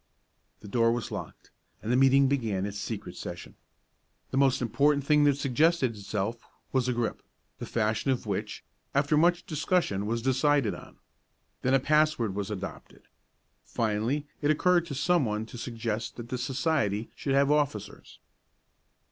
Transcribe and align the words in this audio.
The 0.61 0.67
door 0.67 0.91
was 0.91 1.11
locked, 1.11 1.51
and 1.83 1.91
the 1.91 1.95
meeting 1.95 2.27
began 2.27 2.65
its 2.65 2.79
secret 2.79 3.15
session. 3.15 3.53
The 4.31 4.37
most 4.37 4.59
important 4.59 5.05
thing 5.05 5.25
that 5.25 5.37
suggested 5.37 5.95
itself 5.95 6.43
was 6.71 6.87
a 6.87 6.93
grip, 6.93 7.21
the 7.59 7.67
fashion 7.67 8.09
of 8.09 8.25
which, 8.25 8.63
after 8.95 9.15
much 9.15 9.45
discussion, 9.45 10.07
was 10.07 10.23
decided 10.23 10.73
on. 10.73 10.97
Then 11.61 11.75
a 11.75 11.79
password 11.79 12.33
was 12.33 12.49
adopted. 12.49 13.03
Finally, 13.63 14.25
it 14.41 14.49
occurred 14.49 14.87
to 14.87 14.95
some 14.95 15.23
one 15.23 15.45
to 15.45 15.57
suggest 15.59 16.15
that 16.15 16.29
the 16.29 16.39
society 16.39 17.11
should 17.15 17.35
have 17.35 17.51
officers. 17.51 18.17